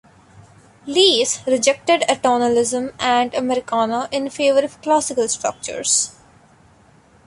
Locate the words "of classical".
4.61-5.27